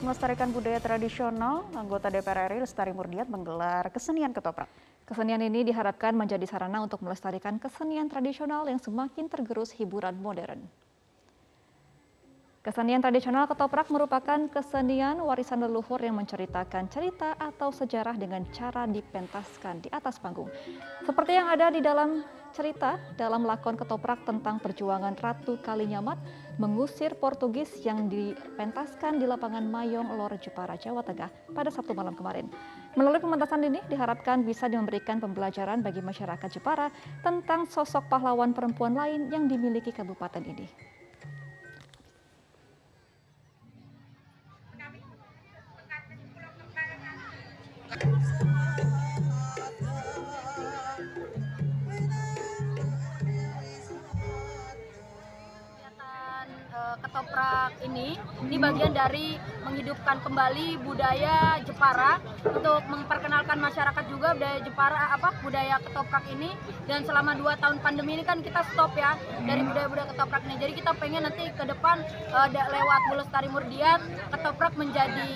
[0.00, 4.72] untuk melestarikan budaya tradisional, anggota DPR RI Lestari Murdiat menggelar kesenian ketoprak.
[5.04, 10.64] Kesenian ini diharapkan menjadi sarana untuk melestarikan kesenian tradisional yang semakin tergerus hiburan modern.
[12.64, 19.84] Kesenian tradisional ketoprak merupakan kesenian warisan leluhur yang menceritakan cerita atau sejarah dengan cara dipentaskan
[19.84, 20.48] di atas panggung.
[21.04, 26.18] Seperti yang ada di dalam cerita dalam lakon ketoprak tentang perjuangan Ratu Kalinyamat
[26.58, 32.50] mengusir Portugis yang dipentaskan di lapangan Mayong Lor Jepara, Jawa Tengah pada Sabtu malam kemarin.
[32.98, 36.90] Melalui pementasan ini diharapkan bisa memberikan pembelajaran bagi masyarakat Jepara
[37.22, 40.99] tentang sosok pahlawan perempuan lain yang dimiliki kabupaten ini.
[57.80, 65.28] Ini ini bagian dari menghidupkan kembali budaya Jepara untuk memperkenalkan masyarakat juga budaya Jepara apa
[65.40, 66.52] budaya ketoprak ini
[66.84, 69.16] dan selama dua tahun pandemi ini kan kita stop ya
[69.48, 74.72] dari budaya-budaya ketoprak ini jadi kita pengen nanti ke depan uh, lewat Bulestari Murdiat ketoprak
[74.76, 75.32] menjadi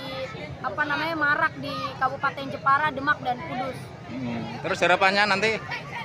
[0.64, 3.76] apa namanya marak di Kabupaten Jepara, Demak dan Kudus.
[4.08, 4.40] Hmm.
[4.64, 5.50] Terus harapannya nanti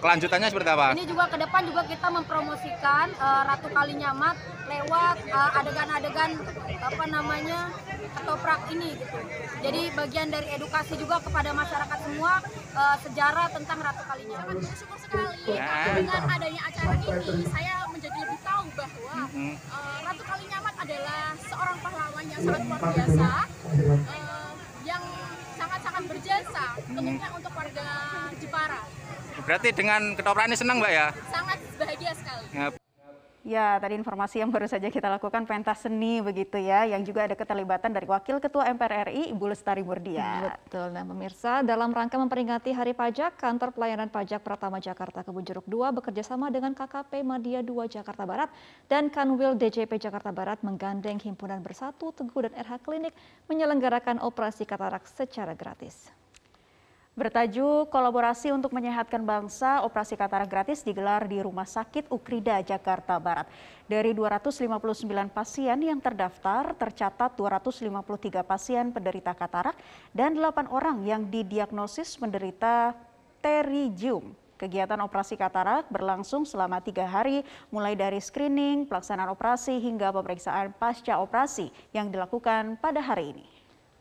[0.03, 0.87] kelanjutannya seperti apa?
[0.95, 4.35] Ini juga ke depan juga kita mempromosikan uh, Ratu Kalinyamat
[4.67, 5.51] lewat uh,
[6.79, 7.59] apa namanya
[8.17, 9.19] ketoprak ini gitu.
[9.59, 12.39] Jadi bagian dari edukasi juga kepada masyarakat semua
[12.75, 14.55] uh, sejarah tentang Ratu Kalinyamat.
[14.59, 15.95] Bersyukur sekali nah.
[15.95, 22.25] dengan adanya acara ini saya menjadi lebih tahu bahwa uh, Ratu Kalinyamat adalah seorang pahlawan
[22.29, 23.29] yang sangat luar biasa.
[24.09, 24.51] Uh,
[24.87, 25.03] yang
[25.59, 27.87] sangat-sangat berjasa tentunya untuk warga
[28.39, 28.81] Jepara.
[29.43, 31.07] Berarti dengan ketoprak ini senang Mbak ya?
[31.31, 32.45] Sangat bahagia sekali.
[32.53, 32.78] Ya.
[33.49, 37.33] Ya, tadi informasi yang baru saja kita lakukan pentas seni begitu ya, yang juga ada
[37.33, 40.53] keterlibatan dari Wakil Ketua MPR RI Ibu Lestari Murdia.
[40.69, 40.93] Betul.
[40.93, 45.97] Nah, pemirsa, dalam rangka memperingati Hari Pajak, Kantor Pelayanan Pajak Pratama Jakarta Kebun Jeruk 2
[45.97, 48.53] bekerjasama dengan KKP Madia 2 Jakarta Barat
[48.85, 53.17] dan Kanwil DJP Jakarta Barat menggandeng Himpunan Bersatu, Teguh dan RH Klinik
[53.49, 56.13] menyelenggarakan operasi katarak secara gratis.
[57.19, 63.43] Bertajuk Kolaborasi untuk Menyehatkan Bangsa, operasi katarak gratis digelar di Rumah Sakit Ukrida, Jakarta Barat.
[63.91, 69.75] Dari 259 pasien yang terdaftar, tercatat 253 pasien penderita katarak
[70.15, 72.95] dan 8 orang yang didiagnosis menderita
[73.43, 74.31] pterygium.
[74.55, 81.19] Kegiatan operasi katarak berlangsung selama tiga hari, mulai dari screening, pelaksanaan operasi, hingga pemeriksaan pasca
[81.19, 83.58] operasi yang dilakukan pada hari ini.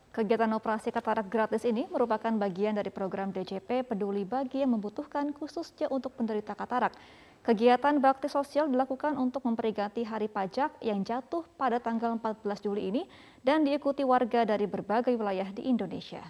[0.09, 5.85] Kegiatan operasi katarak gratis ini merupakan bagian dari program DJP Peduli Bagi yang membutuhkan khususnya
[5.93, 6.97] untuk penderita katarak.
[7.45, 13.01] Kegiatan bakti sosial dilakukan untuk memperingati Hari Pajak yang jatuh pada tanggal 14 Juli ini
[13.45, 16.25] dan diikuti warga dari berbagai wilayah di Indonesia.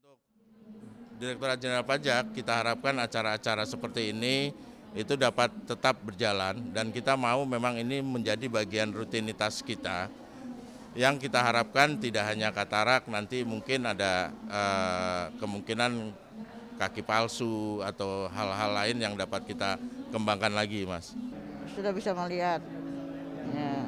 [0.00, 0.16] Untuk
[1.20, 7.46] Direktorat Jenderal Pajak, kita harapkan acara-acara seperti ini itu dapat tetap berjalan dan kita mau
[7.46, 10.10] memang ini menjadi bagian rutinitas kita.
[10.98, 16.10] Yang kita harapkan tidak hanya katarak nanti mungkin ada uh, kemungkinan
[16.82, 19.78] kaki palsu atau hal-hal lain yang dapat kita
[20.10, 21.14] kembangkan lagi mas.
[21.78, 22.58] Sudah bisa melihat.
[23.50, 23.82] Ya.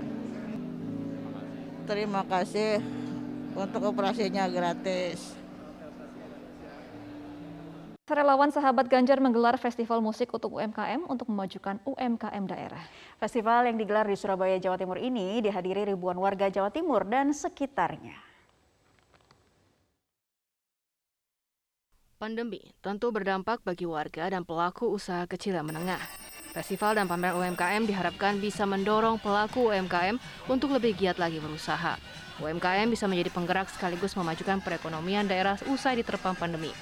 [1.87, 2.83] terima kasih
[3.55, 5.42] untuk operasinya gratis
[8.03, 12.83] Relawan Sahabat Ganjar menggelar festival musik untuk UMKM untuk memajukan UMKM daerah.
[13.23, 18.19] Festival yang digelar di Surabaya, Jawa Timur ini dihadiri ribuan warga Jawa Timur dan sekitarnya.
[22.19, 26.03] Pandemi tentu berdampak bagi warga dan pelaku usaha kecil dan menengah.
[26.59, 30.19] Festival dan pameran UMKM diharapkan bisa mendorong pelaku UMKM
[30.51, 31.95] untuk lebih giat lagi berusaha.
[32.43, 36.75] UMKM bisa menjadi penggerak sekaligus memajukan perekonomian daerah usai diterpang pandemi.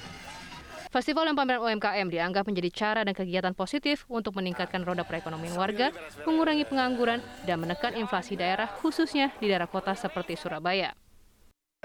[0.91, 5.95] Festival dan pameran UMKM dianggap menjadi cara dan kegiatan positif untuk meningkatkan roda perekonomian warga,
[6.27, 10.91] mengurangi pengangguran, dan menekan inflasi daerah khususnya di daerah kota seperti Surabaya.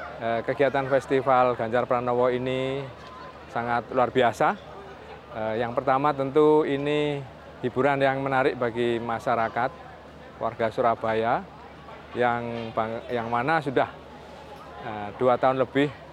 [0.02, 2.82] Eh, kegiatan Festival Ganjar Pranowo ini
[3.54, 4.58] sangat luar biasa.
[5.38, 7.22] Eh, yang pertama tentu ini
[7.62, 9.70] hiburan yang menarik bagi masyarakat
[10.42, 11.46] warga Surabaya
[12.18, 12.74] yang
[13.06, 13.86] yang mana sudah
[14.82, 16.05] eh, dua tahun lebih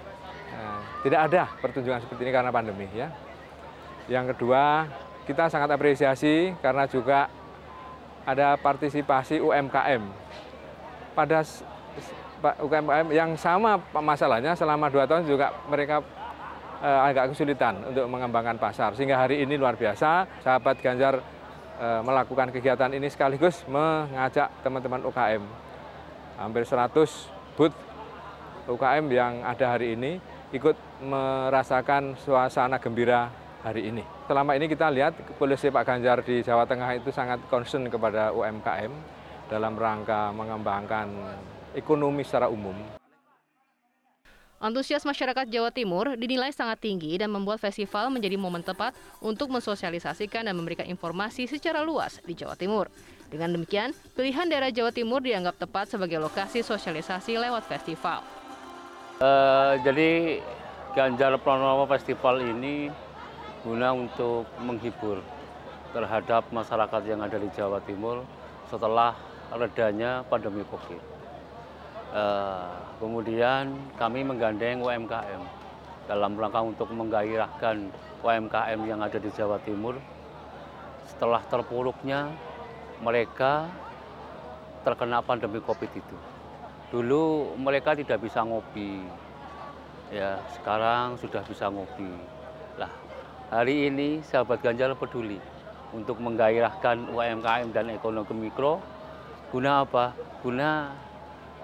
[1.03, 3.11] tidak ada pertunjukan seperti ini karena pandemi ya.
[4.07, 4.87] Yang kedua,
[5.27, 7.27] kita sangat apresiasi karena juga
[8.23, 10.03] ada partisipasi UMKM.
[11.11, 11.43] Pada
[12.63, 16.03] UMKM yang sama masalahnya selama dua tahun juga mereka
[16.79, 18.95] eh, agak kesulitan untuk mengembangkan pasar.
[18.95, 21.19] Sehingga hari ini luar biasa, sahabat Ganjar
[21.79, 25.43] eh, melakukan kegiatan ini sekaligus mengajak teman-teman UKM.
[26.39, 26.91] Hampir 100
[27.55, 27.75] booth
[28.67, 33.33] UKM yang ada hari ini ikut merasakan suasana gembira
[33.65, 34.05] hari ini.
[34.29, 38.93] Selama ini kita lihat polisi Pak Ganjar di Jawa Tengah itu sangat concern kepada UMKM
[39.49, 41.09] dalam rangka mengembangkan
[41.73, 42.77] ekonomi secara umum.
[44.63, 50.47] Antusias masyarakat Jawa Timur dinilai sangat tinggi dan membuat festival menjadi momen tepat untuk mensosialisasikan
[50.47, 52.87] dan memberikan informasi secara luas di Jawa Timur.
[53.27, 58.42] Dengan demikian, pilihan daerah Jawa Timur dianggap tepat sebagai lokasi sosialisasi lewat festival.
[59.21, 60.41] Uh, jadi
[60.97, 62.89] Ganjar Pranowo Festival ini
[63.61, 65.21] guna untuk menghibur
[65.93, 68.25] terhadap masyarakat yang ada di Jawa Timur
[68.73, 69.13] setelah
[69.53, 71.01] redanya pandemi COVID.
[72.13, 75.41] Uh, kemudian kami menggandeng UMKM
[76.09, 77.93] dalam rangka untuk menggairahkan
[78.25, 80.01] UMKM yang ada di Jawa Timur
[81.05, 82.33] setelah terpuruknya
[82.97, 83.69] mereka
[84.81, 86.32] terkena pandemi Covid itu.
[86.93, 89.01] Dulu mereka tidak bisa ngopi,
[90.13, 92.05] ya sekarang sudah bisa ngopi.
[92.77, 92.93] Lah
[93.49, 95.41] hari ini sahabat Ganjar peduli
[95.89, 98.77] untuk menggairahkan UMKM dan ekonomi mikro
[99.49, 100.13] guna apa?
[100.45, 100.93] Guna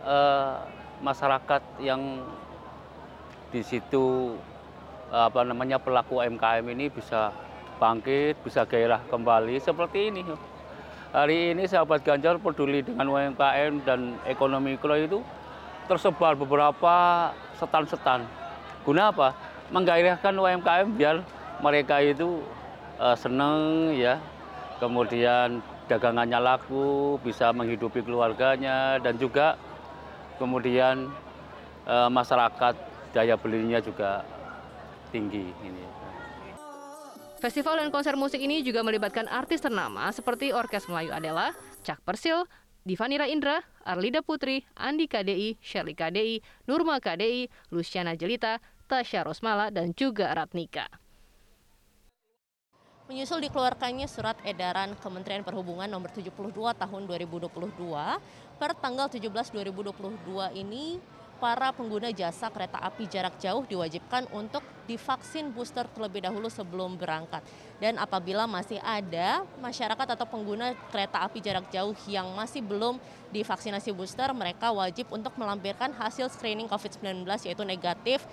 [0.02, 0.66] uh,
[1.06, 2.26] masyarakat yang
[3.54, 4.34] di situ
[5.14, 7.30] apa namanya pelaku UMKM ini bisa
[7.78, 10.26] bangkit, bisa gairah kembali seperti ini.
[11.10, 15.26] Hari ini sahabat Ganjar peduli dengan UMKM dan ekonomi mikro itu
[15.90, 18.30] tersebar beberapa setan-setan.
[18.86, 19.34] Guna apa?
[19.74, 21.26] Menggairahkan UMKM biar
[21.66, 22.46] mereka itu
[23.02, 24.22] uh, senang ya,
[24.78, 29.58] kemudian dagangannya laku, bisa menghidupi keluarganya dan juga
[30.38, 31.10] kemudian
[31.84, 32.78] e, masyarakat
[33.12, 34.22] daya belinya juga
[35.10, 35.50] tinggi.
[35.66, 35.99] Ini.
[37.40, 41.56] Festival dan konser musik ini juga melibatkan artis ternama seperti Orkes Melayu Adela,
[41.88, 42.44] Cak Persil,
[42.84, 48.60] Divanira Indra, Arlida Putri, Andi KDI, Sherly KDI, Nurma KDI, Luciana Jelita,
[48.92, 50.92] Tasya Rosmala, dan juga Ratnika.
[53.08, 57.56] Menyusul dikeluarkannya surat edaran Kementerian Perhubungan nomor 72 tahun 2022,
[58.60, 61.00] per tanggal 17 2022 ini
[61.40, 67.40] para pengguna jasa kereta api jarak jauh diwajibkan untuk divaksin booster terlebih dahulu sebelum berangkat.
[67.80, 73.00] Dan apabila masih ada masyarakat atau pengguna kereta api jarak jauh yang masih belum
[73.32, 78.28] divaksinasi booster, mereka wajib untuk melampirkan hasil screening COVID-19 yaitu negatif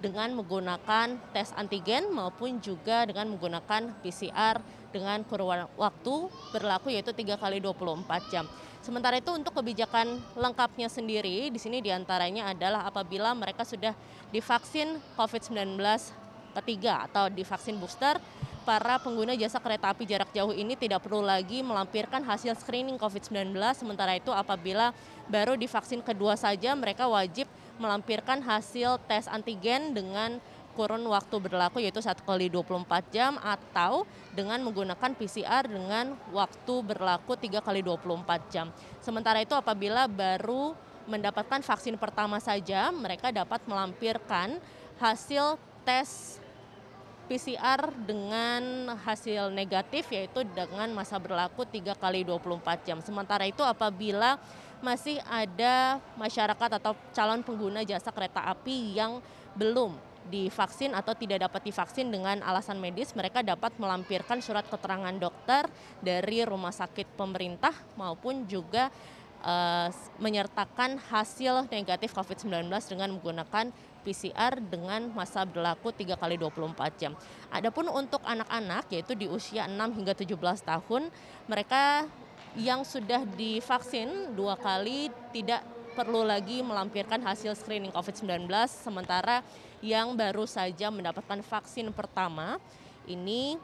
[0.00, 4.60] dengan menggunakan tes antigen maupun juga dengan menggunakan PCR
[4.92, 6.14] dengan kurun waktu
[6.52, 8.44] berlaku yaitu 3 kali 24 jam.
[8.84, 13.96] Sementara itu untuk kebijakan lengkapnya sendiri di sini di antaranya adalah apabila mereka sudah
[14.28, 15.80] divaksin COVID-19
[16.52, 18.20] ketiga atau divaksin booster,
[18.68, 23.56] para pengguna jasa kereta api jarak jauh ini tidak perlu lagi melampirkan hasil screening COVID-19.
[23.72, 24.92] Sementara itu apabila
[25.32, 27.48] baru divaksin kedua saja mereka wajib
[27.80, 30.44] melampirkan hasil tes antigen dengan
[30.74, 34.02] kurun waktu berlaku yaitu 1 kali 24 jam atau
[34.34, 38.74] dengan menggunakan PCR dengan waktu berlaku 3 kali 24 jam.
[38.98, 40.74] Sementara itu apabila baru
[41.06, 44.58] mendapatkan vaksin pertama saja, mereka dapat melampirkan
[44.98, 45.56] hasil
[45.86, 46.40] tes
[47.24, 52.98] PCR dengan hasil negatif yaitu dengan masa berlaku 3 kali 24 jam.
[53.00, 54.36] Sementara itu apabila
[54.84, 59.24] masih ada masyarakat atau calon pengguna jasa kereta api yang
[59.56, 59.96] belum
[60.28, 65.68] divaksin atau tidak dapat divaksin dengan alasan medis, mereka dapat melampirkan surat keterangan dokter
[66.00, 68.88] dari rumah sakit pemerintah maupun juga
[69.44, 69.88] uh,
[70.18, 73.68] menyertakan hasil negatif COVID-19 dengan menggunakan
[74.04, 77.12] PCR dengan masa berlaku 3 kali 24 jam.
[77.48, 81.08] Adapun untuk anak-anak yaitu di usia 6 hingga 17 tahun,
[81.48, 82.04] mereka
[82.54, 85.64] yang sudah divaksin dua kali tidak
[85.94, 89.42] perlu lagi melampirkan hasil screening COVID-19 sementara
[89.84, 92.56] yang baru saja mendapatkan vaksin pertama
[93.04, 93.60] ini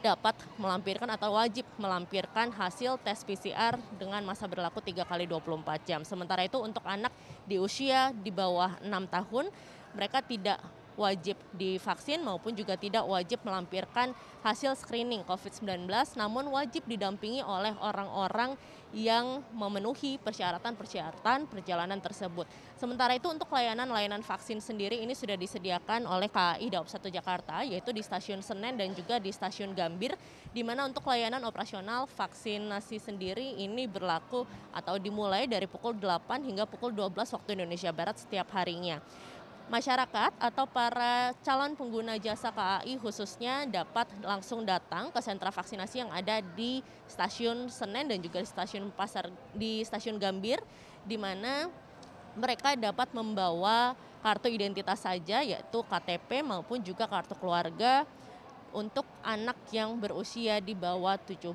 [0.00, 6.00] dapat melampirkan atau wajib melampirkan hasil tes PCR dengan masa berlaku 3 kali 24 jam.
[6.06, 7.12] Sementara itu untuk anak
[7.44, 9.50] di usia di bawah 6 tahun
[9.92, 10.62] mereka tidak
[10.96, 14.12] wajib divaksin maupun juga tidak wajib melampirkan
[14.44, 15.88] hasil screening COVID-19
[16.20, 18.54] namun wajib didampingi oleh orang-orang
[18.92, 22.44] yang memenuhi persyaratan-persyaratan perjalanan tersebut.
[22.76, 27.90] Sementara itu untuk layanan-layanan vaksin sendiri ini sudah disediakan oleh KAI Daob 1 Jakarta yaitu
[27.90, 30.12] di stasiun Senen dan juga di stasiun Gambir
[30.52, 34.44] di mana untuk layanan operasional vaksinasi sendiri ini berlaku
[34.76, 39.00] atau dimulai dari pukul 8 hingga pukul 12 waktu Indonesia Barat setiap harinya.
[39.72, 46.12] Masyarakat atau para calon pengguna jasa KAI khususnya dapat langsung datang ke sentra vaksinasi yang
[46.12, 50.60] ada di stasiun Senen dan juga di stasiun Pasar di stasiun Gambir
[51.08, 51.72] di mana
[52.36, 58.04] mereka dapat membawa kartu identitas saja yaitu KTP maupun juga kartu keluarga
[58.76, 61.48] untuk anak yang berusia di bawah 17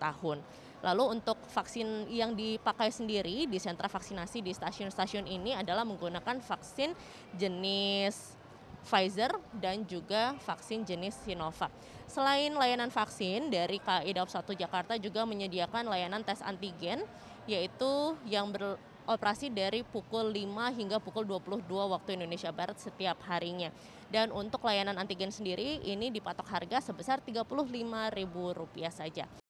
[0.00, 0.40] tahun.
[0.80, 6.96] Lalu untuk vaksin yang dipakai sendiri di sentra vaksinasi di stasiun-stasiun ini adalah menggunakan vaksin
[7.36, 8.40] jenis
[8.80, 11.68] Pfizer dan juga vaksin jenis Sinovac.
[12.08, 17.04] Selain layanan vaksin dari KAI Daob 1 Jakarta juga menyediakan layanan tes antigen
[17.44, 23.68] yaitu yang beroperasi dari pukul 5 hingga pukul 22 waktu Indonesia Barat setiap harinya.
[24.08, 29.49] Dan untuk layanan antigen sendiri ini dipatok harga sebesar Rp35.000 saja.